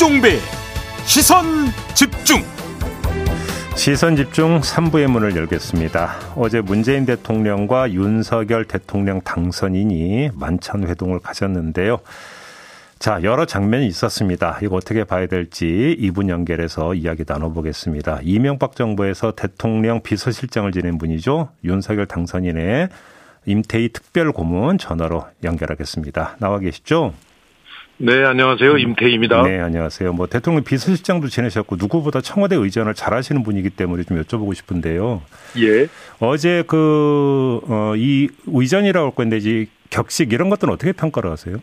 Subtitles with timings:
[0.00, 0.38] 김종배
[1.04, 1.44] 시선
[1.94, 2.38] 집중
[3.76, 6.32] 시선 집중 3부의 문을 열겠습니다.
[6.36, 11.98] 어제 문재인 대통령과 윤석열 대통령 당선인이 만찬 회동을 가졌는데요.
[12.98, 14.58] 자, 여러 장면이 있었습니다.
[14.62, 18.20] 이거 어떻게 봐야 될지 2분 연결해서 이야기 나눠보겠습니다.
[18.22, 21.50] 이명박 정부에서 대통령 비서실장을 지낸 분이죠.
[21.62, 22.88] 윤석열 당선인의
[23.44, 26.36] 임태희 특별 고문 전화로 연결하겠습니다.
[26.38, 27.12] 나와 계시죠?
[28.02, 28.78] 네, 안녕하세요.
[28.78, 29.42] 임태희입니다.
[29.42, 30.14] 네, 안녕하세요.
[30.14, 35.20] 뭐 대통령 비서실장도 지내셨고 누구보다 청와대 의전을 잘 하시는 분이기 때문에 좀 여쭤보고 싶은데요.
[35.58, 35.86] 예.
[36.18, 41.58] 어제 그, 어, 이 의전이라고 할 건데 이제 격식 이런 것들은 어떻게 평가를 하세요?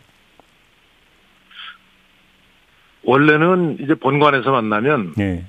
[3.02, 5.44] 원래는 이제 본관에서 만나면 네.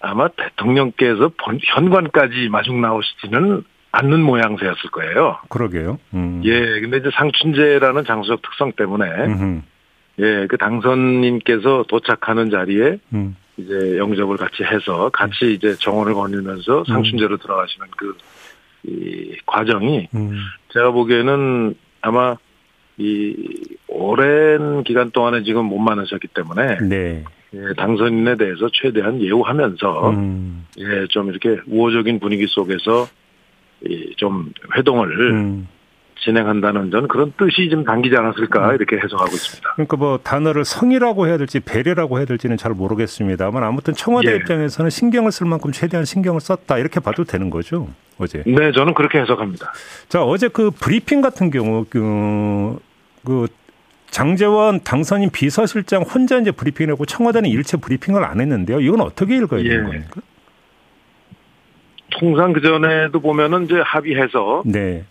[0.00, 5.40] 아마 대통령께서 본, 현관까지 마중 나오시지는 않는 모양새였을 거예요.
[5.50, 5.98] 그러게요.
[6.14, 6.40] 음.
[6.44, 9.71] 예, 근데 이제 상춘제라는 장소적 특성 때문에 음흠.
[10.18, 13.36] 예, 그 당선인께서 도착하는 자리에 음.
[13.56, 18.16] 이제 영접을 같이 해서 같이 이제 정원을 거닐면서 상춘제로 들어가시는 그,
[18.84, 20.38] 이 과정이 음.
[20.72, 22.36] 제가 보기에는 아마
[22.98, 23.34] 이
[23.88, 27.24] 오랜 기간 동안에 지금 못 만나셨기 때문에 네.
[27.54, 30.66] 예, 당선인에 대해서 최대한 예우하면서 음.
[30.78, 33.06] 예, 좀 이렇게 우호적인 분위기 속에서
[33.84, 35.68] 이 좀 회동을 음.
[36.24, 39.72] 진행한다는 전 그런 뜻이 좀 담기지 않았을까 이렇게 해석하고 있습니다.
[39.74, 44.36] 그러니까 뭐 단어를 성이라고 해야 될지 배려라고 해야 될지는 잘 모르겠습니다만 아무튼 청와대 예.
[44.36, 48.42] 입장에서는 신경을 쓸 만큼 최대한 신경을 썼다 이렇게 봐도 되는 거죠 어제.
[48.46, 49.72] 네, 저는 그렇게 해석합니다.
[50.08, 52.78] 자 어제 그 브리핑 같은 경우 그,
[53.24, 53.48] 그
[54.10, 58.80] 장재원 당선인 비서실장 혼자 이제 브리핑을 하고 청와대는 일체 브리핑을 안 했는데요.
[58.80, 59.82] 이건 어떻게 읽어야 되는 예.
[59.82, 60.20] 겁니까?
[62.10, 65.04] 통상 그 전에도 보면은 이제 합의해서 네.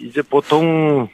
[0.00, 1.08] 이제 보통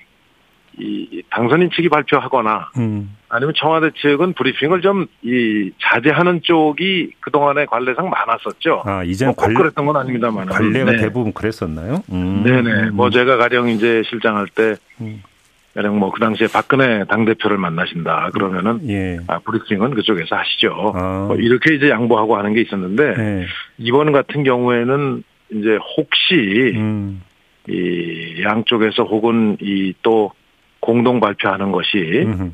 [0.78, 3.16] 이 당선인 측이 발표하거나 음.
[3.30, 8.82] 아니면 청와대 측은 브리핑을 좀 이 자제하는 쪽이 그 동안의 관례상 많았었죠.
[8.84, 10.46] 아 이제 뭐꼭 관례 그랬던 건 아닙니다만.
[10.46, 10.96] 관례가 네.
[10.98, 12.02] 대부분 그랬었나요?
[12.12, 12.42] 음.
[12.44, 12.90] 네네.
[12.90, 15.22] 뭐 제가 가령 이제 실장할 때 음.
[15.74, 19.18] 가령 뭐 그 당시에 박근혜 당 대표를 만나신다 그러면은 예.
[19.26, 20.92] 아 브리핑은 그쪽에서 하시죠.
[20.94, 21.24] 아.
[21.28, 23.46] 뭐 이렇게 이제 양보하고 하는 게 있었는데 네.
[23.78, 27.22] 이번 같은 경우에는 이제 혹시 음.
[27.68, 30.30] 이 양쪽에서 혹은 이 또
[30.80, 32.50] 공동 발표하는 것이 음흠.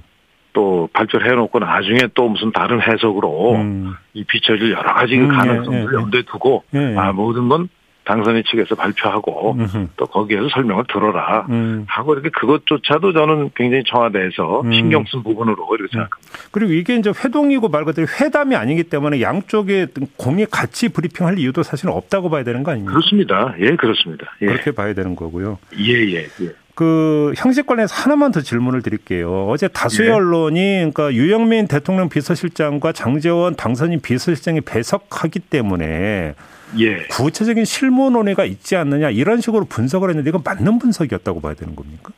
[0.54, 3.94] 또 발표를 해놓고 나중에 또 무슨 다른 해석으로 음.
[4.14, 5.94] 이 비춰질 여러 가지 그 음, 예, 가능성을 예, 예.
[5.94, 6.94] 염두에 두고 예.
[6.96, 7.68] 아 모든 건
[8.04, 9.88] 당선인 측에서 발표하고 음흠.
[9.96, 11.84] 또 거기에서 설명을 들어라 음.
[11.88, 14.72] 하고 이렇게 그것조차도 저는 굉장히 청와대에서 음.
[14.72, 16.32] 신경 쓴 부분으로 이렇게 생각합니다.
[16.50, 19.86] 그리고 이게 이제 회동이고 말 그대로 회담이 아니기 때문에 양쪽에
[20.16, 22.92] 공이 같이 브리핑할 이유도 사실은 없다고 봐야 되는 거 아닙니까?
[22.92, 23.54] 그렇습니다.
[23.60, 24.26] 예, 그렇습니다.
[24.42, 25.58] 예, 그렇게 봐야 되는 거고요.
[25.78, 26.26] 예, 예.
[26.41, 26.52] 예.
[26.74, 29.46] 그 형식 관련해서 하나만 더 질문을 드릴게요.
[29.48, 30.14] 어제 다수의 네.
[30.14, 36.34] 언론이 그러니까 유영민 대통령 비서실장과 장재원 당선인 비서실장이 배석하기 때문에
[36.78, 37.06] 예.
[37.09, 42.12] 구체적인 실무 논의가 있지 않느냐 이런 식으로 분석을 했는데 이건 맞는 분석이었다고 봐야 되는 겁니까?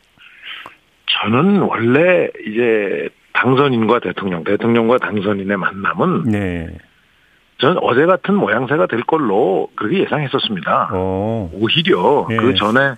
[1.07, 6.79] 저는 원래 이제 당선인과 대통령, 대통령과 당선인의 만남은 네.
[7.59, 10.91] 저는 어제 같은 모양새가 될 걸로 그렇게 예상했었습니다.
[10.93, 11.51] 어.
[11.55, 12.37] 오히려 예.
[12.37, 12.95] 그 전에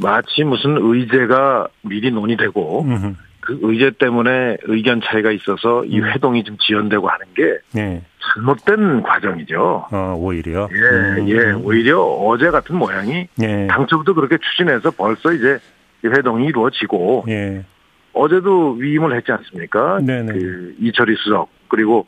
[0.00, 3.14] 마치 무슨 의제가 미리 논의되고 음흠.
[3.40, 6.06] 그 의제 때문에 의견 차이가 있어서 이 음.
[6.06, 8.02] 회동이 좀 지연되고 하는 게 네.
[8.34, 9.86] 잘못된 과정이죠.
[9.90, 10.68] 어, 오히려.
[10.72, 10.76] 예,
[11.20, 11.28] 음.
[11.28, 11.52] 예.
[11.52, 13.66] 오히려 어제 같은 모양이 예.
[13.66, 15.58] 당초부터 그렇게 추진해서 벌써 이제
[16.04, 17.64] 이 회동이 이루어지고 예.
[18.12, 20.00] 어제도 위임을 했지 않습니까?
[20.00, 20.32] 네네.
[20.32, 22.06] 그 이철희 수석 그리고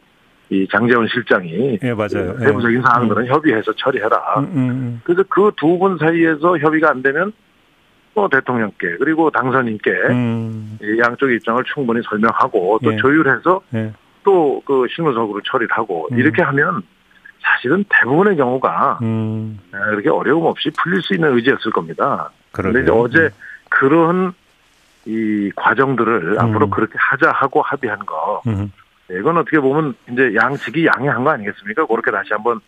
[0.50, 2.34] 이 장재원 실장이 예, 맞아요.
[2.36, 2.82] 그 세부적인 예.
[2.82, 4.18] 사항들은 협의해서 처리해라.
[4.38, 7.32] 음, 음, 그래서 그 두 분 사이에서 협의가 안 되면
[8.14, 10.78] 또 대통령께 그리고 당선인께 음.
[10.82, 12.96] 이 양쪽의 입장을 충분히 설명하고 또 예.
[12.98, 13.92] 조율해서 예.
[14.24, 16.18] 또 그 실무적으로 처리를 하고 음.
[16.18, 16.82] 이렇게 하면
[17.40, 19.58] 사실은 대부분의 경우가 음.
[19.70, 22.30] 그렇게 어려움 없이 풀릴 수 있는 의지였을 겁니다.
[22.52, 22.82] 그런데.
[22.82, 23.30] 이제 어제
[23.68, 24.32] 그런
[25.04, 26.38] 이 과정들을 음.
[26.38, 28.70] 앞으로 그렇게 하자 하고 합의한 거 음.
[29.10, 31.86] 이건 어떻게 보면 이제 양측이 양해한 거 아니겠습니까?
[31.86, 32.60] 그렇게 다시 한번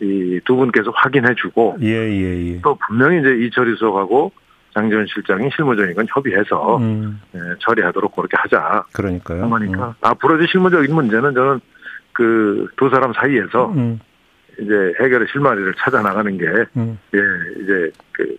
[0.00, 2.60] 이 두 분께서 확인해주고 예, 예, 예.
[2.62, 4.32] 또 분명히 이제 이철희 수석하고
[4.74, 7.20] 장재원 실장이 실무적인 건 협의해서 음.
[7.34, 9.42] 예, 처리하도록 그렇게 하자 그러니까요.
[9.42, 11.60] 한 거니까 앞으로 이제 실무적인 문제는 저는
[12.12, 14.00] 그 두 사람 사이에서 음.
[14.60, 16.44] 이제 해결의 실마리를 찾아 나가는 게
[16.76, 16.98] 음.
[17.14, 17.18] 예,
[17.62, 18.36] 이제 그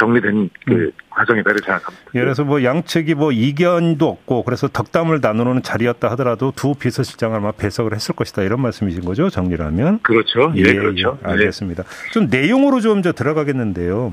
[0.00, 2.10] 정리된 그 과정이다 이렇게 생각합니다.
[2.14, 7.50] 예를 들어서 뭐 양측이 뭐 이견도 없고 그래서 덕담을 나누는 자리였다 하더라도 두 비서실장을 아마
[7.50, 10.52] 배석을 했을 것이다 이런 말씀이신 거죠 정리를 하면 그렇죠.
[10.54, 11.18] 예, 그렇죠.
[11.24, 11.82] 예, 알겠습니다.
[12.12, 14.12] 좀 내용으로 좀 저 들어가겠는데요.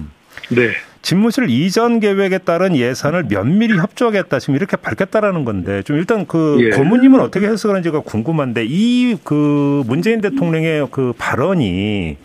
[0.49, 0.71] 네.
[1.05, 6.69] 집무실 이전 계획에 따른 예산을 면밀히 협조하겠다 지금 이렇게 밝혔다라는 건데 좀 일단 그 예.
[6.71, 12.17] 고모님은 어떻게 해석하는지가 궁금한데 이 그 문재인 대통령의 그 발언이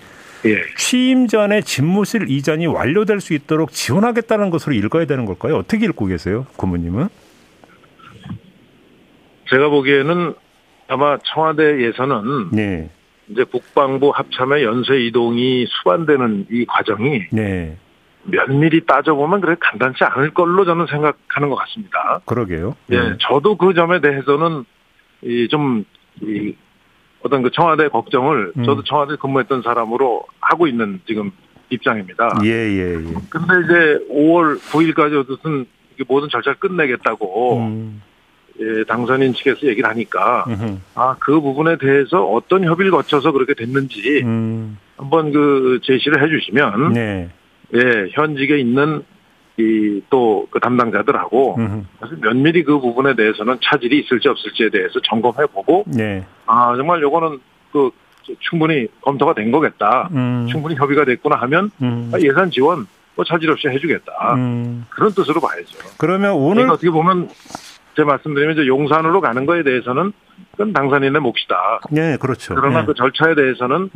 [0.46, 0.56] 예.
[0.78, 5.56] 취임 전에 집무실 이전이 완료될 수 있도록 지원하겠다는 것으로 읽어야 되는 걸까요?
[5.56, 7.08] 어떻게 읽고 계세요, 고모님은?
[9.50, 10.32] 제가 보기에는
[10.88, 12.88] 아마 청와대에서는 네,
[13.28, 17.76] 이제 국방부 합참의 연쇄 이동이 수반되는 이 과정이 네,
[18.24, 22.20] 면밀히 따져보면 그래 간단치 않을 걸로 저는 생각하는 것 같습니다.
[22.26, 22.76] 그러게요.
[22.90, 23.16] 예, 네.
[23.20, 24.64] 저도 그 점에 대해서는
[25.22, 25.84] 이좀이
[27.22, 28.64] 어떤 그 청와대 걱정을 음.
[28.64, 31.30] 저도 청와대 근무했던 사람으로 하고 있는 지금
[31.70, 32.30] 입장입니다.
[32.44, 33.14] 예, 예, 예.
[33.28, 35.66] 근데 이제 5월 9일까지 어쨌든
[36.08, 38.02] 모든 절차를 끝내겠다고 음,
[38.60, 40.46] 예, 당선인 측에서 얘기를 하니까
[40.94, 47.28] 아 그 부분에 대해서 어떤 협의를 거쳐서 그렇게 됐는지 음, 한번 그 제시를 해주시면 네,
[47.74, 49.02] 예 현직에 있는
[49.58, 55.84] 이 또 그 담당자들하고 음흠, 면밀히 그 부분에 대해서는 차질이 있을지 없을지에 대해서 점검해 보고
[55.86, 57.38] 네, 아 정말 요거는
[57.72, 57.90] 그
[58.38, 62.86] 충분히 검토가 된 거겠다 음, 충분히 협의가 됐구나 하면 음, 아, 예산 지원
[63.16, 64.86] 뭐 차질 없이 해주겠다 음.
[64.88, 65.78] 그런 뜻으로 봐야죠.
[65.98, 67.28] 그러면 오늘 그러니까 어떻게 보면
[67.96, 70.12] 제 말씀드리면 이제 용산으로 가는 거에 대해서는
[70.52, 71.80] 그건 당선인의 몫이다.
[71.90, 72.54] 네, 그렇죠.
[72.54, 72.86] 그러나 네.
[72.86, 73.90] 그 절차에 대해서는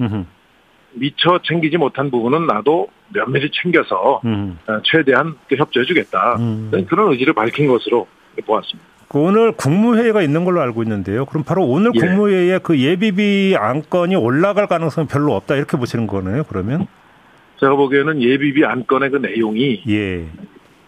[0.94, 6.37] 미처 챙기지 못한 부분은 나도 면밀히 챙겨서 음, 어, 최대한 그 협조해주겠다.
[6.38, 6.87] 음.
[6.88, 8.06] 그런 의지를 밝힌 것으로
[8.44, 8.94] 보았습니다.
[9.08, 11.25] 그 오늘 국무회의가 있는 걸로 알고 있는데요.
[11.26, 12.00] 그럼 바로 오늘 예.
[12.00, 16.44] 국무회의에 그 예비비 안건이 올라갈 가능성은 별로 없다 이렇게 보시는 거네요.
[16.44, 16.87] 그러면
[17.61, 20.26] 제가 보기에는 예비비 안건의 그 내용이 예,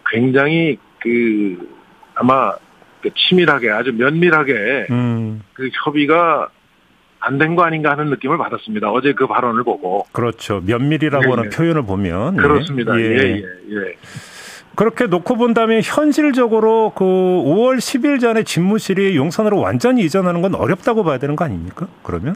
[0.09, 1.69] 굉장히 그
[2.15, 2.53] 아마
[3.01, 6.49] 그 치밀하게 아주 면밀하게 음, 그 협의가
[7.27, 8.89] 안 된 거 아닌가 하는 느낌을 받았습니다.
[8.91, 10.61] 어제 그 발언을 보고 그렇죠.
[10.65, 11.49] 면밀이라고 예, 하는 예.
[11.49, 12.41] 표현을 보면 예.
[12.41, 12.97] 그렇습니다.
[12.99, 13.03] 예.
[13.03, 13.95] 예, 예, 예.
[14.75, 21.17] 그렇게 놓고 본다면 현실적으로 그 5월 10일 전에 집무실이 용산으로 완전히 이전하는 건 어렵다고 봐야
[21.17, 21.87] 되는 거 아닙니까?
[22.03, 22.35] 그러면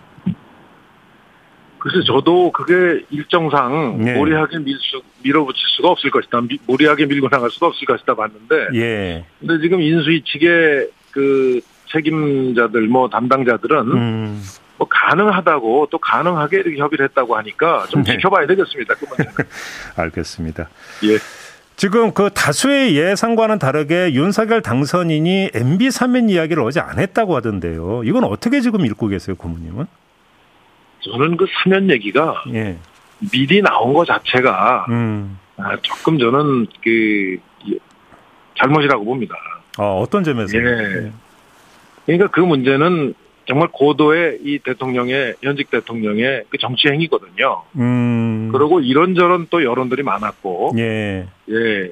[1.77, 4.13] 그래서 저도 그게 일정상 네.
[4.15, 6.41] 무리하게 밀 수, 밀어붙일 수가 없을 것이다.
[6.41, 11.59] 미- 무리하게 밀고 나갈 수가 없을 것이다 봤는데, 예, 근데 지금 인수위 측의 그
[11.91, 14.41] 책임자들, 뭐 담당자들은 음,
[14.81, 18.13] 뭐 가능하다고 또 가능하게 이렇게 협의를 했다고 하니까 좀 네.
[18.13, 18.95] 지켜봐야 되겠습니다.
[18.95, 19.05] 그.
[19.95, 20.69] 알겠습니다.
[21.03, 21.19] 예.
[21.75, 28.01] 지금 그 다수의 예상과는 다르게 윤석열 당선인이 MB 사면 이야기를 어제 안 했다고 하던데요.
[28.05, 29.85] 이건 어떻게 지금 읽고 계세요, 고모님은?
[31.01, 32.77] 저는 그 사면 얘기가 예,
[33.31, 37.77] 미리 나온 것 자체가 음, 아, 조금 저는 그 이-
[38.57, 39.35] 잘못이라고 봅니다.
[39.77, 40.57] 어, 어떤 점에서?
[40.57, 41.11] 예.
[42.07, 43.13] 그러니까 그 문제는
[43.45, 47.63] 정말 고도의 이 대통령의 현직 대통령의 그 정치 행위거든요.
[47.77, 51.91] 음, 그리고 이런저런 또 여론들이 많았고, 예, 예,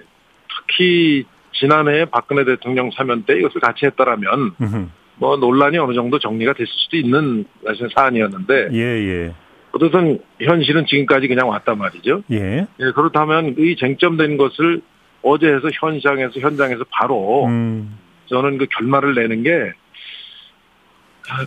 [0.68, 4.88] 특히 지난해 박근혜 대통령 사면 때 이것을 같이 했더라면 음흠.
[5.16, 9.34] 뭐 논란이 어느 정도 정리가 됐을 수도 있는 사실 사안이었는데 예, 예,
[9.72, 12.24] 어쨌든 현실은 지금까지 그냥 왔단 말이죠.
[12.32, 14.82] 예, 예, 그렇다면 이 쟁점된 것을
[15.22, 17.98] 어제 해서 현장에서 현장에서 바로 음,
[18.28, 19.74] 저는 그 결말을 내는 게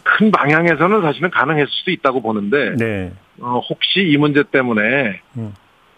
[0.04, 5.54] 큰 방향에서는 사실은 가능했을 수도 있다고 보는데 네, 어, 혹시 이 문제 때문에 음.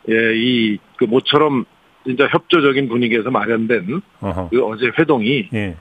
[0.08, 1.64] 예, 이 그 모처럼
[2.04, 5.76] 진짜 협조적인 분위기에서 마련된 어허, 그 어제 회동이 예,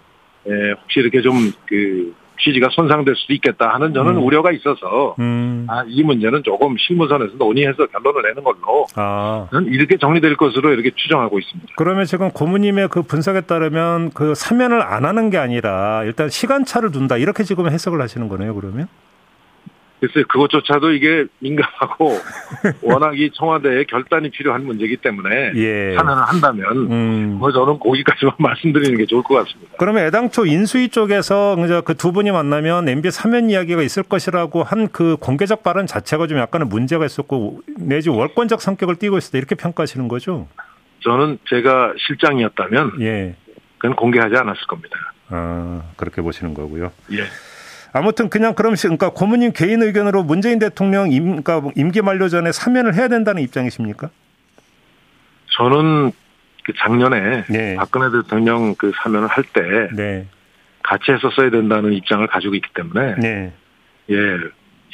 [0.48, 4.24] 예, 혹시 이렇게 좀 그 취지가 손상될 수도 있겠다 하는 저는 음.
[4.24, 9.48] 우려가 있어서 음, 아, 이 문제는 조금 실무선에서 논의해서 결론을 내는 걸로 아.
[9.68, 11.74] 이렇게 정리될 것으로 이렇게 추정하고 있습니다.
[11.76, 17.18] 그러면 지금 고모님의 그 분석에 따르면 그 사면을 안 하는 게 아니라 일단 시간차를 둔다
[17.18, 18.56] 이렇게 지금 해석을 하시는 거네요.
[18.56, 18.88] 그러면
[20.04, 22.18] 글쎄 그것조차도 이게 민감하고
[22.84, 25.96] 워낙 이 청와대에 결단이 필요한 문제이기 때문에 예.
[25.96, 27.36] 하면을 한다면 음.
[27.40, 29.72] 뭐 저는 거기까지만 말씀드리는 게 좋을 것 같습니다.
[29.78, 35.16] 그러면 애당초 인수위 쪽에서 이제 그두 분이 만나면 MB 사면 이야기가 있을 것이라고 한 그
[35.20, 40.48] 공개적 발언 자체가 좀 약간의 문제가 있었고 내지 월권적 성격을 띠고 있었다 이렇게 평가하시는 거죠?
[41.00, 43.36] 저는 제가 실장이었다면 예.
[43.78, 44.96] 그건 공개하지 않았을 겁니다.
[45.30, 46.92] 아 그렇게 보시는 거고요.
[47.14, 47.24] 예.
[47.94, 52.52] 아무튼 그냥 그럼 시- 그러니까 고모님 개인 의견으로 문재인 대통령 임, 그러니까 임기 만료 전에
[52.52, 54.10] 사면을 해야 된다는 입장이십니까?
[55.58, 56.12] 저는
[56.66, 57.76] 그 작년에 네.
[57.76, 60.26] 박근혜 대통령 그 사면을 할때 네.
[60.82, 63.54] 같이 했었어야 된다는 입장을 가지고 있기 때문에 네.
[64.10, 64.16] 예,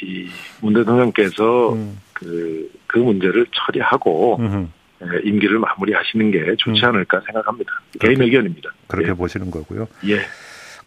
[0.02, 0.28] 이
[0.60, 1.98] 문 대통령께서 음.
[2.12, 4.66] 그, 그 문제를 처리하고 음흠.
[5.02, 6.88] 예, 임기를 마무리하시는 게 좋지 음.
[6.90, 7.72] 않을까 생각합니다.
[7.98, 8.70] 개인 의견입니다.
[8.88, 9.88] 그렇게 보시는 거고요.
[10.08, 10.20] 예.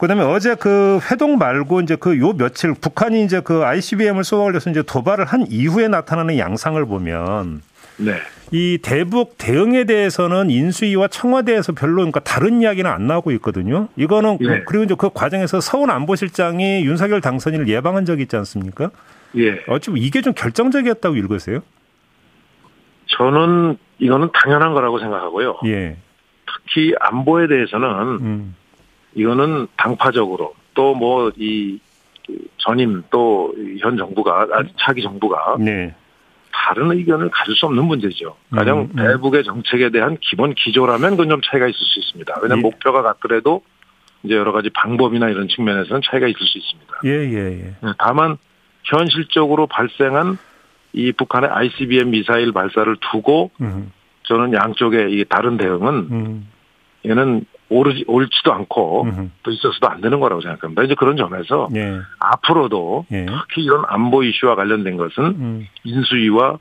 [0.03, 0.07] 예.
[0.07, 4.69] 그다음에 어제 그 회동 말고 이제 그 요 며칠 북한이 이제 그 ICBM을 쏘아 올려서
[4.69, 7.61] 이제 도발을 한 이후에 나타나는 양상을 보면
[7.97, 8.13] 네.
[8.51, 13.87] 이 대북 대응에 대해서는 인수위와 청와대에서 별로 그러니까 다른 이야기는 안 나오고 있거든요.
[13.95, 14.63] 이거는 예.
[14.67, 18.91] 그리고 이제 그 과정에서 서훈 안보실장이 윤석열 당선인을 예방한 적이 있지 않습니까?
[19.37, 19.63] 예.
[19.67, 21.61] 어찌 이게 좀 결정적이었다고 읽으세요?
[23.07, 25.59] 저는 이거는 당연한 거라고 생각하고요.
[25.65, 25.97] 예.
[26.45, 27.87] 특히 안보에 대해서는
[28.21, 28.55] 음.
[29.15, 31.79] 이거는 당파적으로 또 뭐 이
[32.57, 35.93] 전임 또 현 정부가 아, 차기 정부가 네.
[36.51, 38.37] 다른 의견을 가질 수 없는 문제죠.
[38.51, 38.95] 가령 음, 음.
[38.95, 42.33] 대북의 정책에 대한 기본 기조라면 그건 좀 차이가 있을 수 있습니다.
[42.41, 42.61] 왜냐하면 예.
[42.61, 43.63] 목표가 같더라도
[44.23, 46.93] 이제 여러 가지 방법이나 이런 측면에서는 차이가 있을 수 있습니다.
[47.05, 47.75] 예, 예, 예.
[47.81, 48.37] 네, 다만
[48.85, 50.37] 현실적으로 발생한
[50.93, 53.91] 이 북한의 ICBM 미사일 발사를 두고 음.
[54.23, 56.47] 저는 양쪽의 이 다른 대응은 음.
[57.05, 59.31] 얘는 오르지, 옳지도 않고 음.
[59.43, 60.83] 또 있어서도 안 되는 거라고 생각합니다.
[60.83, 61.99] 이제 그런 점에서 예.
[62.19, 63.25] 앞으로도 예.
[63.25, 65.67] 특히 이런 안보 이슈와 관련된 것은 음.
[65.83, 66.57] 인수위와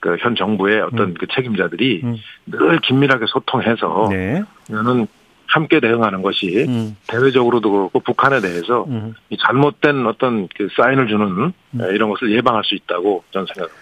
[0.00, 1.14] 그 현 정부의 어떤 음.
[1.18, 2.16] 그 책임자들이 음.
[2.46, 4.42] 늘 긴밀하게 소통해서 네.
[4.68, 5.06] 이거는
[5.46, 6.96] 함께 대응하는 것이 음.
[7.06, 9.14] 대외적으로도 그렇고 북한에 대해서 음.
[9.28, 11.52] 이 잘못된 어떤 그 사인을 주는
[11.92, 13.79] 이런 것을 예방할 수 있다고 저는 생각합니다.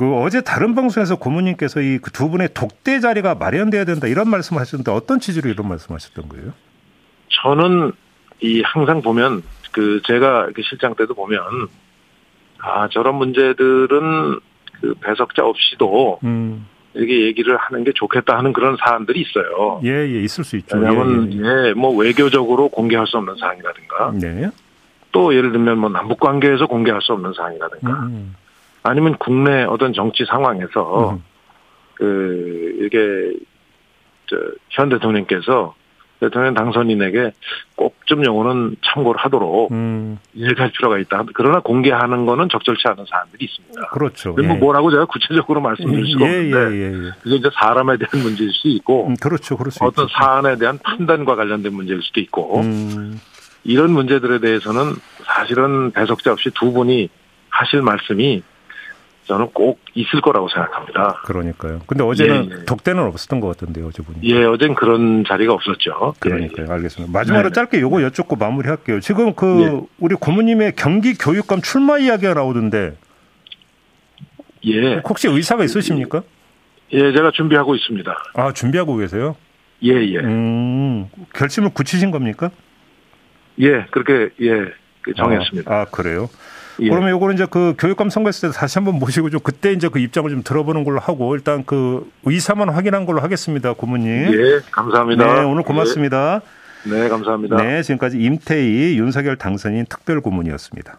[0.00, 5.20] 그 어제 다른 방송에서 고모님께서 이 두 분의 독대 자리가 마련돼야 된다 이런 말씀하셨는데 어떤
[5.20, 6.54] 취지로 이런 말씀하셨던 거예요?
[7.42, 7.92] 저는
[8.40, 9.42] 이 항상 보면
[9.72, 11.42] 그 제가 그 실장 때도 보면
[12.60, 14.40] 아 저런 문제들은
[14.80, 16.66] 그 배석자 없이도 음.
[16.94, 19.82] 이렇게 얘기를 하는 게 좋겠다 하는 그런 사안들이 있어요.
[19.84, 20.78] 예, 예, 있을 수 있죠.
[20.78, 21.68] 왜냐하면 예, 예.
[21.68, 24.50] 예, 뭐 외교적으로 공개할 수 없는 사항이라든가 네.
[25.12, 28.34] 또 예를 들면 뭐 남북 관계에서 공개할 수 없는 사항이라든가 음.
[28.82, 31.24] 아니면 국내 어떤 정치 상황에서 음.
[31.94, 33.38] 그 이게
[34.70, 35.74] 저현 대통령께서
[36.20, 37.32] 대통령 당선인에게
[37.76, 40.18] 꼭좀 요거는 참고를 하도록 음.
[40.36, 41.24] 얘기할 필요가 있다.
[41.32, 43.88] 그러나 공개하는 거는 적절치 않은 사안들이 있습니다.
[43.88, 44.32] 그렇죠.
[44.34, 47.10] 뭐 뭐라고 제가 구체적으로 말씀드릴 수가 예, 예, 없는데 예, 예.
[47.22, 49.56] 그게 이제 사람에 대한 문제일 수도 있고 음, 그렇죠.
[49.70, 50.14] 수 어떤 있죠.
[50.14, 53.18] 사안에 대한 판단과 관련된 문제일 수도 있고 음.
[53.64, 54.94] 이런 문제들에 대해서는
[55.24, 57.08] 사실은 배석자 없이 두 분이
[57.48, 58.42] 하실 말씀이
[59.30, 61.20] 저는 꼭 있을 거라고 생각합니다.
[61.24, 61.82] 그러니까요.
[61.86, 62.64] 근데 어제는 예, 예.
[62.64, 64.26] 독대는 없었던 것 같던데요, 어제 보니까.
[64.26, 66.14] 예, 어젠 그런 자리가 없었죠.
[66.18, 66.66] 그러니까요.
[66.68, 67.12] 알겠습니다.
[67.16, 67.54] 마지막으로 네, 네.
[67.54, 68.98] 짧게 요거 여쭙고 마무리할게요.
[68.98, 69.86] 지금 그 예.
[70.00, 72.96] 우리 고모님의 경기 교육감 출마 이야기가 나오던데
[74.66, 74.72] 예.
[74.74, 76.24] 예, 혹시 의사가 있으십니까?
[76.92, 78.12] 예, 제가 준비하고 있습니다.
[78.34, 79.36] 아 준비하고 계세요?
[79.84, 80.18] 예, 예.
[80.18, 82.50] 음 결심을 굳히신 겁니까?
[83.60, 84.72] 예, 그렇게, 예,
[85.02, 85.72] 그 정했습니다.
[85.72, 86.28] 아, 아, 그래요?
[86.80, 86.88] 예.
[86.88, 90.30] 그러면 요거는 이제 그 교육감 선거했을 때 다시 한번 모시고 좀 그때 이제 그 입장을
[90.30, 94.32] 좀 들어보는 걸로 하고 일단 그 의사만 확인한 걸로 하겠습니다, 고모님.
[94.32, 95.34] 예, 감사합니다.
[95.34, 96.40] 네, 오늘 고맙습니다.
[96.86, 97.56] 예, 네, 감사합니다.
[97.56, 100.98] 네, 지금까지 임태희 윤석열 당선인 특별 고문이었습니다.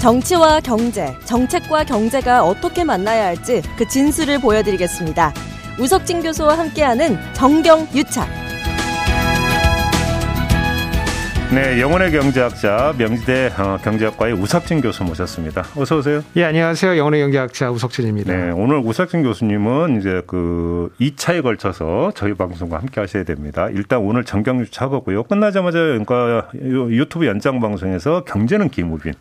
[0.00, 5.34] 정치와 경제, 정책과 경제가 어떻게 만나야 할지 그 진수를 보여드리겠습니다.
[5.78, 8.49] 우석진 교수와 함께하는 정경 유착.
[11.52, 15.64] 네, 영원의 경제학자 명지대 어, 경제학과의 우석진 교수 모셨습니다.
[15.76, 16.22] 어서 오세요.
[16.36, 16.96] 예, 안녕하세요.
[16.96, 18.32] 영혼의 경제학자 우석진입니다.
[18.32, 23.68] 네, 오늘 우석진 교수님은 이제 그 2차에 걸쳐서 저희 방송과 함께 하셔야 됩니다.
[23.72, 25.24] 일단 오늘 정경유치 하고요.
[25.24, 29.12] 끝나자마자 그러니까 유- 유튜브 연장 방송에서 경제는 김우빈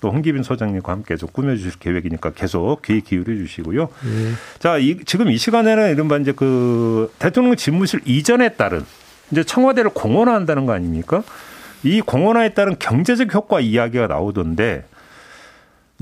[0.00, 3.82] 또 홍기빈 소장님과 함께 좀 꾸며주실 계획이니까 계속 귀 기울여 주시고요.
[3.82, 4.32] 예.
[4.58, 8.82] 자, 이, 지금 이 시간에는 이른바 이제 그 대통령 집무실 이전에 따른
[9.30, 11.22] 이제 청와대를 공원화한다는 거 아닙니까?
[11.86, 14.84] 이 공원화에 따른 경제적 효과 이야기가 나오던데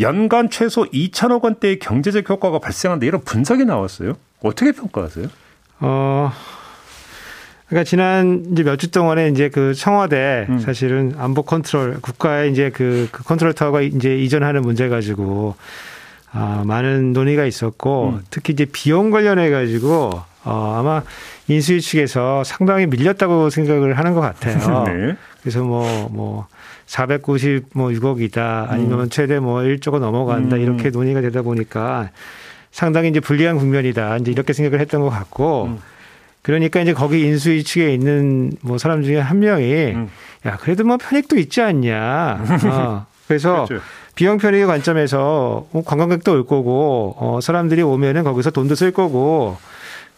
[0.00, 4.14] 연간 최소 2천억 원대의 경제적 효과가 발생한다 이런 분석이 나왔어요.
[4.42, 5.26] 어떻게 평가하세요?
[5.80, 6.32] 어,
[7.68, 10.58] 그러니까 지난 이제 몇 주 동안에 이제 그 청와대 음.
[10.58, 15.54] 사실은 안보 컨트롤 국가의 이제 그, 그 컨트롤 타워가 이제 이전하는 문제 가지고
[16.32, 18.22] 아, 많은 논의가 있었고 음.
[18.30, 21.02] 특히 이제 비용 관련해 가지고 어, 아마
[21.48, 24.84] 인수위 측에서 상당히 밀렸다고 생각을 하는 것 같아요.
[24.88, 25.16] 네.
[25.44, 26.46] 그래서 뭐, 뭐,
[26.86, 28.70] 490, 뭐, 6억이다.
[28.70, 30.56] 아니면 최대 뭐, 1조가 넘어간다.
[30.56, 30.62] 음.
[30.62, 32.08] 이렇게 논의가 되다 보니까
[32.72, 34.16] 상당히 이제 불리한 국면이다.
[34.16, 35.64] 이제 이렇게 생각을 했던 것 같고.
[35.64, 35.78] 음.
[36.40, 40.08] 그러니까 이제 거기 인수위 측에 있는 뭐 사람 중에 한 명이 음.
[40.46, 42.40] 야, 그래도 뭐 편익도 있지 않냐.
[42.72, 43.06] 어.
[43.28, 43.84] 그래서 그렇죠.
[44.14, 49.58] 비용 편익의 관점에서 어, 관광객도 올 거고, 어, 사람들이 오면은 거기서 돈도 쓸 거고,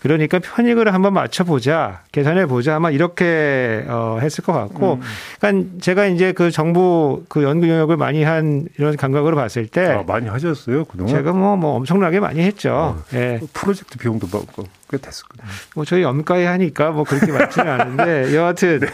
[0.06, 5.00] 그러니까 편익을 한번 맞춰보자, 계산해 보자, 아마 이렇게 어, 했을 것 같고, 음.
[5.40, 10.04] 그러니까 제가 이제 그 정부 그 연구 영역을 많이 한 이런 감각으로 봤을 때, 아,
[10.06, 11.12] 많이 하셨어요 그동안?
[11.12, 13.02] 제가 뭐, 뭐 엄청나게 많이 했죠.
[13.14, 13.40] 예.
[13.52, 14.64] 프로젝트 비용도 받고.
[14.88, 15.46] 꽤 됐었거든요.
[15.74, 18.86] 뭐 저희 엄가에 하니까 뭐 그렇게 많지는 않은데 여하튼 네.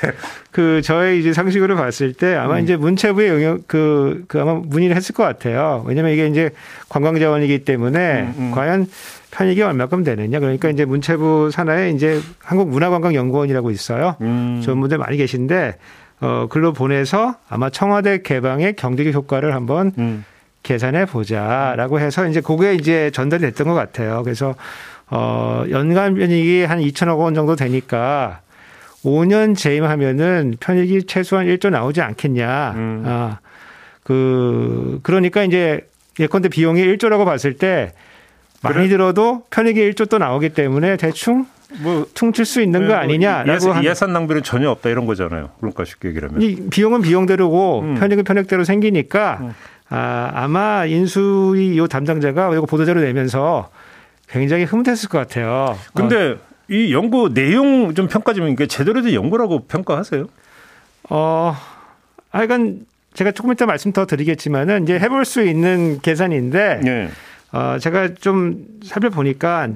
[0.51, 2.65] 그 저의 이제 상식으로 봤을 때 아마 음.
[2.65, 5.85] 이제 문체부의 영역 그, 그 아마 문의를 했을 것 같아요.
[5.87, 6.51] 왜냐면 이게 이제
[6.89, 8.51] 관광 자원이기 때문에 음, 음.
[8.53, 8.87] 과연
[9.33, 10.39] 편익이 얼마큼 되느냐.
[10.39, 14.17] 그러니까 이제 문체부 산하에 이제 한국문화관광연구원이라고 있어요.
[14.21, 14.61] 음.
[14.63, 15.79] 좋은 분들 많이 계신데
[16.21, 20.25] 어 글로 보내서 아마 청와대 개방의 경제적 효과를 한번 음.
[20.63, 24.23] 계산해 보자라고 해서 이제 그게 이제 전달이 됐던 것 같아요.
[24.23, 24.55] 그래서
[25.11, 28.43] 어 연간 편익이 한 2천억 원 정도 되니까
[29.03, 32.73] 5년 재임하면은 편익이 최소한 1조 나오지 않겠냐.
[32.77, 33.03] 음.
[33.07, 33.39] 아.
[34.05, 35.89] 그 그러니까 이제
[36.21, 37.93] 예컨대 비용이 1조라고 봤을 때
[38.63, 38.89] 많이 그래?
[38.89, 41.47] 들어도 편익이 1조 또 나오기 때문에 대충
[41.81, 45.51] 뭐 퉁칠 수 있는 거 네, 뭐 아니냐라고 예산, 예산 낭비는 전혀 없다 이런 거잖아요.
[45.59, 47.95] 그러니까 쉽게 얘기하면 이 비용은 비용대로고 음.
[47.95, 49.55] 편익은 편익대로 생기니까 음.
[49.89, 53.71] 아, 아마 인수위 요 담당자가 이거 보도자료 내면서
[54.29, 55.77] 굉장히 흐뭇했을 것 같아요.
[55.95, 56.37] 근데 어.
[56.71, 60.27] 이 연구 내용 좀 평가 좀 이게 제대로 된 연구라고 평가하세요?
[61.11, 61.57] 어,
[62.31, 66.81] 하여간 제가 조금 이따 말씀 더 드리겠지만은 이제 해볼 수 있는 계산인데.
[66.83, 67.11] 네.
[67.53, 69.69] 어, 제가 좀 살펴보니까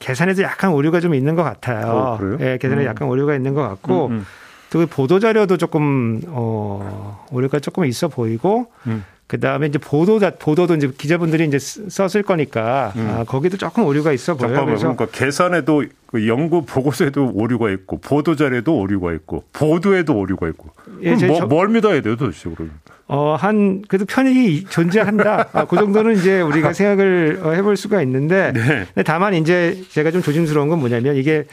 [0.00, 1.86] 계산에도 약간 오류가 좀 있는 것 같아요.
[1.86, 2.86] 어, 예, 계산에 음.
[2.86, 4.26] 약간 오류가 있는 것 같고 음, 음.
[4.70, 9.04] 또 보도 자료도 조금 어 오류가 조금 있어 보이고 음.
[9.30, 13.08] 그 다음에 이제 보도자 보도도 이제 기자분들이 이제 썼을 거니까 음.
[13.08, 14.56] 아, 거기도 조금 오류가 있어 보여요.
[14.56, 20.70] 잠깐만, 그러니까 계산에도 그 연구 보고서에도 오류가 있고 보도 자료에도 오류가 있고 보도에도 오류가 있고.
[21.02, 22.74] 예, 뭐, 저, 뭘 믿어야 돼요, 도대체 그러면?
[23.06, 25.50] 어, 한, 그래도 편익이 존재한다.
[25.52, 28.52] 아, 그 정도는 이제 우리가 생각을 어, 해볼 수가 있는데.
[28.52, 29.02] 네.
[29.04, 31.44] 다만 이제 제가 좀 조심스러운 건 뭐냐면 이게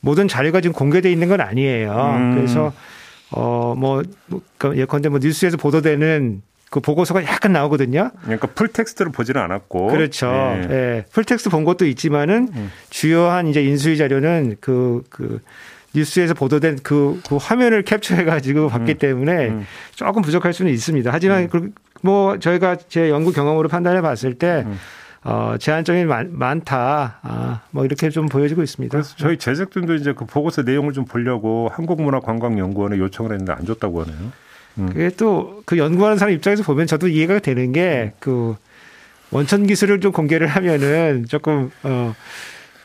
[0.00, 2.14] 모든 자료가 지금 공개돼 있는 건 아니에요.
[2.16, 2.34] 음.
[2.36, 2.72] 그래서
[3.32, 6.42] 어, 뭐, 뭐그 예컨대 뭐 뉴스에서 보도되는
[6.74, 8.10] 그 보고서가 약간 나오거든요.
[8.22, 9.86] 그러니까 full text를 보지는 않았고.
[9.86, 10.26] 그렇죠.
[10.26, 10.68] 예.
[10.70, 11.04] 예.
[11.12, 12.72] full text 본 것도 있지만은 음.
[12.90, 15.40] 주요한 이제 인수위 자료는 그, 그
[15.94, 18.98] 뉴스에서 보도된 그, 그 화면을 캡처해가지고 봤기 음.
[18.98, 19.66] 때문에 음.
[19.94, 21.12] 조금 부족할 수는 있습니다.
[21.12, 21.72] 하지만 음.
[22.02, 24.76] 뭐 저희가 제 연구 경험으로 판단해 봤을 때 음.
[25.22, 28.90] 어, 제한점이 많, 다 아, 뭐 이렇게 좀 보여지고 있습니다.
[28.90, 34.32] 그래서 저희 제작진도 이제 그 보고서 내용을 좀 보려고 한국문화관광연구원에 요청을 했는데 안 줬다고 하네요.
[34.78, 34.86] 음.
[34.88, 38.56] 그게 또 그 연구하는 사람 입장에서 보면 저도 이해가 되는 게 그
[39.30, 42.14] 원천 기술을 좀 공개를 하면은 조금 어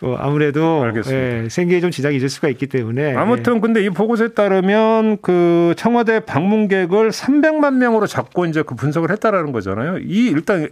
[0.01, 3.59] 어, 아무래도 예, 생계에 좀 지장이 있을 수가 있기 때문에 아무튼 예.
[3.59, 9.97] 근데 이 보고서에 따르면 그 청와대 방문객을 300만 명으로 잡고 이제 그 분석을 했다라는 거잖아요.
[9.99, 10.69] 이 일단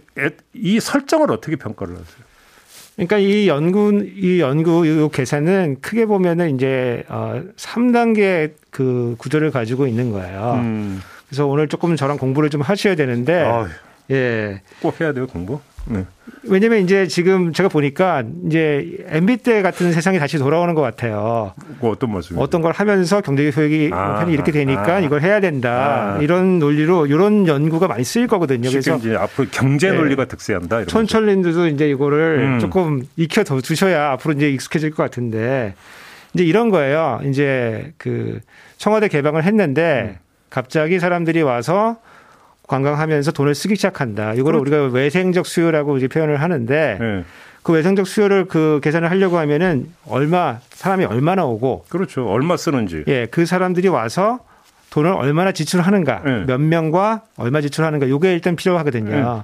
[0.54, 2.27] 이 설정을 어떻게 평가를 하세요?
[2.98, 9.86] 그러니까 이 연구 이 연구 이 계산은 크게 보면은 이제 어 3단계 그 구조를 가지고
[9.86, 10.54] 있는 거예요.
[10.56, 11.00] 음.
[11.28, 13.68] 그래서 오늘 조금 저랑 공부를 좀 하셔야 되는데 아,
[14.10, 14.62] 예.
[14.82, 15.60] 꼭 해야 돼요, 공부?
[15.88, 16.04] 네.
[16.44, 21.52] 왜냐면 이제 지금 제가 보니까 이제 MB 때 같은 세상이 다시 돌아오는 것 같아요.
[21.80, 22.38] 뭐 어떤 모습?
[22.38, 26.16] 어떤 걸 하면서 경제적 효익이 아, 편이 이렇게 되니까 아, 이걸 해야 된다.
[26.16, 26.22] 아.
[26.22, 28.68] 이런 논리로 이런 연구가 많이 쓰일 거거든요.
[28.68, 29.96] 그래서 이제 앞으로 경제 네.
[29.96, 30.28] 논리가 네.
[30.28, 30.84] 득세한다.
[30.86, 32.58] 촌철님들도 이제 이거를 음.
[32.58, 35.74] 조금 익혀 두셔야 앞으로 이제 익숙해질 것 같은데
[36.34, 37.20] 이제 이런 거예요.
[37.24, 38.40] 이제 그
[38.76, 40.28] 청와대 개방을 했는데 음.
[40.50, 41.96] 갑자기 사람들이 와서
[42.68, 44.34] 관광하면서 돈을 쓰기 시작한다.
[44.34, 47.24] 이거를 우리가 외생적 수요라고 이제 표현을 하는데 네.
[47.62, 52.28] 그 외생적 수요를 그 계산을 하려고 하면은 얼마 사람이 얼마나 오고 그렇죠.
[52.28, 53.04] 얼마 쓰는지.
[53.08, 54.38] 예, 그 사람들이 와서
[54.90, 56.44] 돈을 얼마나 지출하는가, 네.
[56.46, 59.10] 몇 명과 얼마 지출하는가, 이게 일단 필요하거든요.
[59.10, 59.42] 네.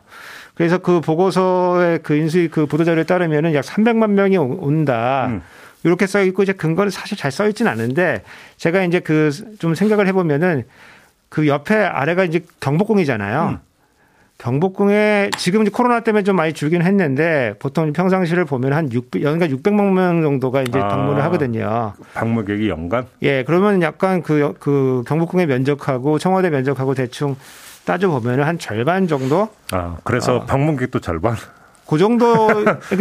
[0.55, 5.27] 그래서 그 보고서의 그 인수위 그 보도자료에 따르면은 약 300만 명이 온다.
[5.29, 5.43] 음.
[5.83, 8.23] 이렇게 써 있고 이제 근거는 사실 잘 써 있진 않은데
[8.57, 10.65] 제가 이제 그 좀 생각을 해보면은
[11.35, 13.49] 그 옆에 아래가 이제 경복궁이잖아요.
[13.55, 13.59] 음.
[14.39, 19.51] 경복궁에 지금 이제 코로나 때문에 좀 많이 줄긴 했는데 보통 평상시를 보면 한 600, 연간
[19.51, 21.95] 600만 명 정도가 이제 아, 방문을 하거든요.
[22.15, 23.07] 방문객이 연간?
[23.23, 27.35] 예, 그러면 약간 그, 그 경복궁의 면적하고 청와대 면적하고 대충
[27.85, 29.49] 따져보면 한 절반 정도?
[29.73, 30.45] 아, 그래서 어.
[30.45, 31.35] 방문객도 절반?
[31.89, 32.49] 그 정도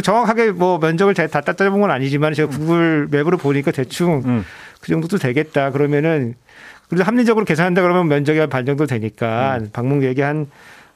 [0.02, 4.46] 정확하게 뭐 면적을 다 따져본 건 아니지만 제가 구글 맵으로 보니까 대충 음.
[4.82, 5.70] 그 정도도 되겠다.
[5.70, 6.34] 그러면은
[6.90, 9.70] 그래서 합리적으로 계산한다 그러면 면적이 한 반 정도 되니까 음.
[9.74, 10.48] 방문객이 한,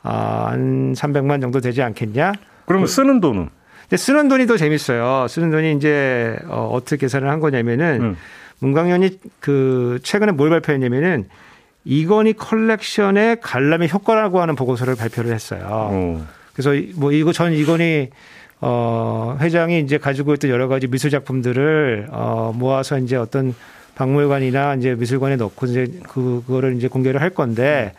[0.04, 2.34] 어, 한 300만 정도 되지 않겠냐?
[2.65, 3.50] 그러면 그 쓰는 돈은?
[3.95, 5.28] 쓰는 돈이 더 재밌어요.
[5.30, 8.17] 쓰는 돈이 이제 어, 어떻게 계산을 한 거냐면은 음.
[8.60, 11.28] 문광현이 그 최근에 뭘 발표했냐면은
[11.86, 15.89] 이건희 컬렉션의 관람의 효과라고 하는 보고서를 발표를 했어요.
[15.93, 16.28] 음.
[16.54, 18.10] 그래서 뭐 이거 전 이건희
[18.60, 23.54] 어 회장이 이제 가지고 있던 여러 가지 미술 작품들을 어 모아서 이제 어떤
[23.97, 27.93] 박물관이나 이제 미술관에 넣고 이제 그, 그거를 이제 공개를 할 건데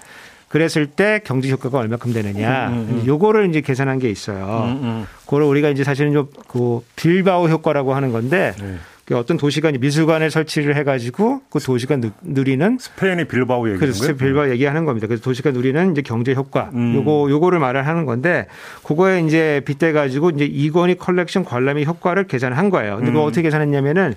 [0.48, 2.68] 그랬을 때 경제 효과가 얼마큼 되느냐.
[2.68, 3.06] 음, 음, 음.
[3.06, 4.64] 요거를 이제 계산한 게 있어요.
[4.64, 5.06] 음, 음.
[5.24, 8.76] 그걸 우리가 이제 사실은 좀 그 빌바오 효과라고 하는 건데 네.
[9.04, 14.14] 그 어떤 도시가 미술관을 설치를 해가지고 그 도시가 누리는 스페인의 빌바오 얘기는 그래서?
[14.14, 15.06] 빌바오 얘기하는 겁니다.
[15.06, 16.94] 그래서 도시가 누리는 이제 경제 효과 음.
[16.94, 18.46] 요거 요거를 말을 하는 건데
[18.84, 22.96] 그거에 이제 빗대 가지고 이제 이건희 컬렉션 관람의 효과를 계산한 거예요.
[22.96, 24.14] 근데 그거 어떻게 계산했냐면은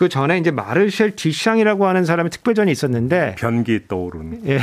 [0.00, 4.58] 그 전에 이제 마르셀 뒤샹이라고 하는 사람의 특별전이 있었는데 변기 떠오르는 예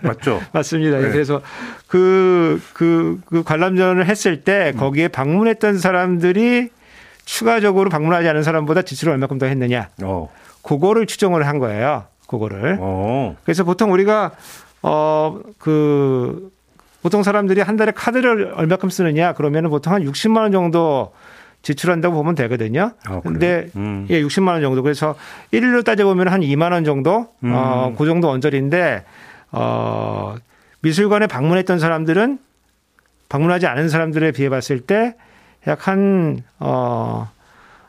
[0.00, 1.10] 맞죠 맞습니다 네.
[1.10, 1.42] 그래서
[1.88, 4.78] 그그 그, 그 관람전을 했을 때 음.
[4.78, 6.68] 거기에 방문했던 사람들이
[7.24, 10.30] 추가적으로 방문하지 않은 사람보다 지출을 얼마큼 더 했느냐 어.
[10.62, 13.36] 그거를 추정을 한 거예요 그거를 어.
[13.42, 14.30] 그래서 보통 우리가
[14.82, 16.52] 어 그
[17.02, 21.12] 보통 사람들이 한 달에 카드를 얼마큼 쓰느냐 그러면은 보통 한 60만 원 정도
[21.66, 22.92] 지출한다고 보면 되거든요.
[23.06, 24.06] 아, 근데 음.
[24.10, 24.82] 예, 60만 원 정도.
[24.82, 25.16] 그래서
[25.52, 27.52] 1일로 따져 보면 한 2만 원 정도 음.
[27.54, 29.04] 어, 그 정도 언저리인데
[29.52, 30.36] 어
[30.80, 32.38] 미술관에 방문했던 사람들은
[33.28, 35.14] 방문하지 않은 사람들에 비해 봤을 때
[35.66, 37.28] 약 한 어,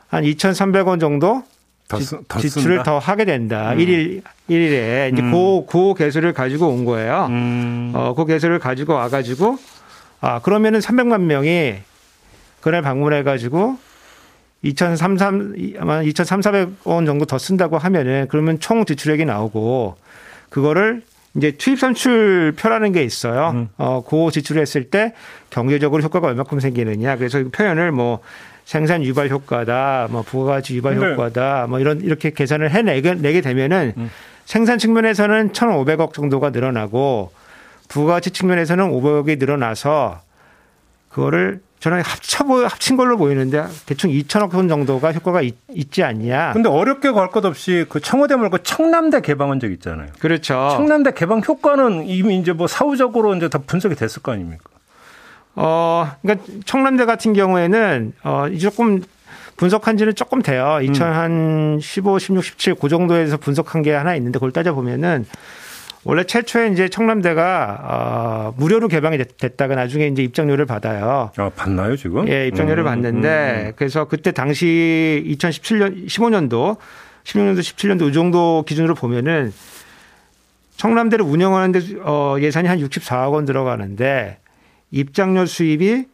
[0.08, 1.44] 한 2,300원 정도
[1.86, 3.72] 더, 더 지출을 더 하게 된다.
[3.72, 3.78] 음.
[3.78, 5.12] 1일, 1일에.
[5.12, 5.30] 이제 음.
[5.30, 7.26] 그, 그 개수를 가지고 온 거예요.
[7.30, 7.92] 음.
[7.94, 9.56] 어, 그 개수를 가지고 와가지고,
[10.20, 11.76] 아, 그러면은 300만 명이
[12.60, 13.78] 그날 방문해가지고
[14.62, 19.96] 2,300, 2,300원 정도 더 쓴다고 하면은 그러면 총 지출액이 나오고
[20.50, 21.02] 그거를
[21.36, 23.50] 이제 투입 산출표라는 게 있어요.
[23.50, 23.68] 음.
[23.76, 25.14] 어, 그 지출을 했을 때
[25.50, 27.16] 경제적으로 효과가 얼마큼 생기느냐.
[27.16, 28.20] 그래서 그 표현을 뭐
[28.64, 34.10] 생산 유발 효과다, 뭐 부가가치 유발 효과다, 뭐 이런 이렇게 계산을 해내게 내게 되면은 음.
[34.44, 37.30] 생산 측면에서는 1,500억 정도가 늘어나고
[37.88, 40.20] 부가가치 측면에서는 500억이 늘어나서
[41.18, 45.54] 그거를 저는 합쳐 보 합친 걸로 보이는데 대충 2천억 원 정도가 효과가 있,
[45.92, 46.52] 지 않냐.
[46.52, 50.08] 근데 어렵게 갈 것 없이 그 청와대 말고 청남대 개방한 적 있잖아요.
[50.18, 50.68] 그렇죠.
[50.72, 54.64] 청남대 개방 효과는 이미 이제 뭐 사후적으로 이제 다 분석이 됐을 거 아닙니까?
[55.54, 59.02] 어, 그러니까 청남대 같은 경우에는 어 조금
[59.56, 60.78] 분석한 지는 조금 돼요.
[60.82, 65.26] 2015, 16, 17, 그 정도에서 분석한 게 하나 있는데 그걸 따져보면은
[66.08, 71.30] 원래 최초에 이제 청남대가 어, 무료로 개방이 됐, 다가 나중에 이제 입장료를 받아요.
[71.36, 72.26] 아, 받나요, 지금?
[72.30, 73.72] 예, 입장료를 음, 받는데 음.
[73.76, 76.78] 그래서 그때 당시 2017년 15년도
[77.24, 79.52] 16년도 17년도 이 정도 기준으로 보면은
[80.78, 84.38] 청남대를 운영하는데 어, 예산이 한 64억 원 들어가는데
[84.90, 86.06] 입장료 수입이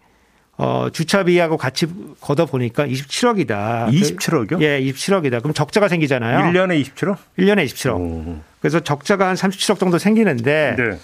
[0.56, 1.86] 어, 주차비하고 같이
[2.20, 3.88] 걷어 보니까 27억이다.
[3.90, 4.60] 27억이요?
[4.62, 5.42] 예, 27억이다.
[5.42, 6.38] 그럼 적자가 생기잖아요.
[6.52, 7.16] 1년에 27억?
[7.38, 7.96] 1년에 27억.
[7.98, 8.36] 오.
[8.60, 10.98] 그래서 적자가 한 37억 정도 생기는데 네.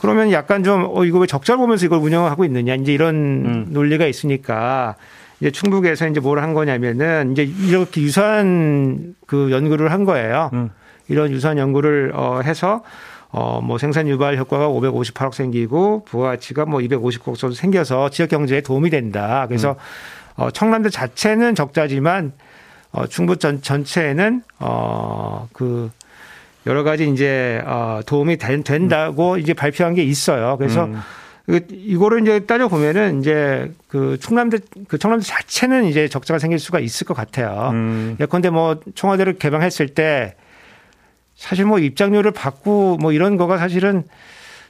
[0.00, 3.66] 그러면 약간 좀 어, 이거 왜 적자를 보면서 이걸 운영하고 있느냐 이제 이런 음.
[3.70, 4.96] 논리가 있으니까
[5.40, 10.50] 이제 충북에서 이제 뭘 한 거냐면은 이제 이렇게 유사한 그 연구를 한 거예요.
[10.52, 10.70] 음.
[11.08, 12.82] 이런 유사한 연구를 어 해서
[13.32, 18.90] 어, 뭐 생산 유발 효과가 558억 생기고 부가가치가 뭐 250억 정도 생겨서 지역 경제에 도움이
[18.90, 19.46] 된다.
[19.46, 20.42] 그래서 음.
[20.42, 22.32] 어, 청남대 자체는 적자지만
[22.92, 25.90] 어, 충북 전, 전체에는 어, 그
[26.66, 29.38] 여러 가지 이제 어, 도움이 된, 된다고 음.
[29.38, 30.56] 이제 발표한 게 있어요.
[30.58, 31.00] 그래서 음.
[31.46, 36.80] 그 이거를 이제 따져 보면은 이제 그 청남대 그 청남대 자체는 이제 적자가 생길 수가
[36.80, 37.70] 있을 것 같아요.
[37.72, 38.16] 음.
[38.20, 40.34] 예컨대 뭐 청와대를 개방했을 때
[41.40, 44.04] 사실 뭐 입장료를 받고 뭐 이런 거가 사실은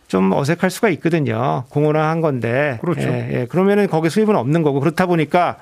[0.06, 1.64] 좀 어색할 수가 있거든요.
[1.70, 2.78] 공헌한 건데.
[2.80, 3.08] 그렇죠.
[3.08, 3.46] 예, 예.
[3.46, 5.56] 그러면은 거기 수입은 없는 거고 그렇다 보니까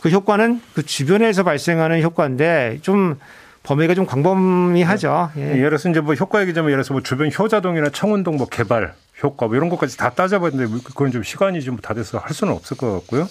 [0.00, 3.18] 그 효과는 그 주변에서 발생하는 효과인데 좀
[3.64, 5.30] 범위가 좀 광범위하죠.
[5.38, 5.42] 예.
[5.42, 5.48] 예.
[5.56, 9.46] 예를 들어서 이제 뭐 효과 얘기자면 예를 들어서 뭐 주변 효자동이나 청운동 뭐 개발 효과
[9.48, 12.92] 뭐 이런 것까지 다 따져봤는데 그건 좀 시간이 좀 다 돼서 할 수는 없을 것
[13.00, 13.26] 같고요.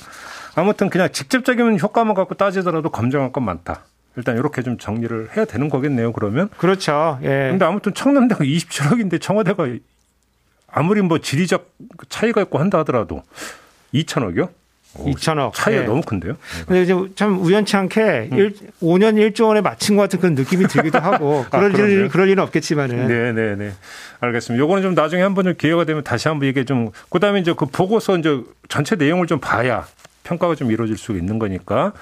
[0.55, 3.85] 아무튼 그냥 직접적인 효과만 갖고 따지더라도 검증할 건 많다.
[4.15, 6.13] 일단 이렇게 좀 정리를 해야 되는 거겠네요.
[6.13, 7.19] 그러면 그렇죠.
[7.23, 7.49] 예.
[7.49, 9.67] 근데 아무튼 청남대가 27억인데 청와대가
[10.67, 11.73] 아무리 뭐 지리적
[12.09, 13.23] 차이가 있고 한다 하더라도
[13.93, 14.49] 2천억이요?
[14.95, 15.85] 2천억 차이가 예.
[15.85, 16.35] 너무 큰데요.
[16.67, 18.37] 근데 이제 참 우연치 않게 음.
[18.37, 22.09] 1, 5년 1조 원에 맞춘 것 같은 그런 느낌이 들기도 하고 아, 그럴 아, 일
[22.09, 23.07] 그럴 일은 없겠지만은.
[23.07, 23.71] 네, 네, 네.
[24.19, 24.61] 알겠습니다.
[24.61, 28.17] 요거는 좀 나중에 한번 좀 기회가 되면 다시 한번 이게 좀 그다음에 이제 그 보고서
[28.17, 29.85] 이제 전체 내용을 좀 봐야
[30.23, 31.93] 평가가 좀 이루어질 수 있는 거니까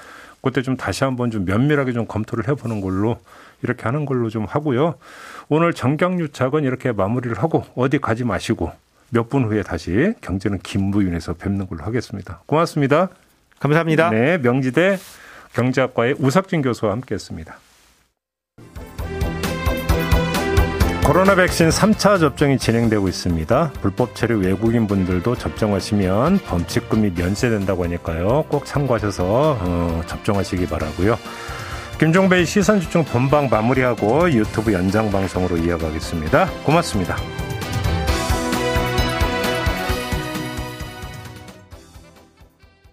[0.42, 3.18] 그때 좀 다시 한번 좀 면밀하게 좀 검토를 해보는 걸로
[3.62, 4.96] 이렇게 하는 걸로 좀 하고요.
[5.48, 8.72] 오늘 정경유착은 이렇게 마무리를 하고 어디 가지 마시고
[9.10, 12.40] 몇 분 후에 다시 경제는 김부윤에서 뵙는 걸로 하겠습니다.
[12.46, 13.08] 고맙습니다.
[13.60, 14.10] 감사합니다.
[14.10, 14.98] 네, 명지대
[15.54, 17.54] 경제학과의 우석진 교수와 함께했습니다.
[21.12, 23.72] 코로나 백신 3차 접종이 진행되고 있습니다.
[23.82, 28.46] 불법 체류 외국인 분들도 접종하시면 범칙금이 면세된다고 하니까요.
[28.48, 31.18] 꼭 참고하셔서 어, 접종하시기 바라고요.
[32.00, 36.48] 김종배의 시선집중 본방 마무리하고 유튜브 연장 방송으로 이어가겠습니다.
[36.64, 37.18] 고맙습니다.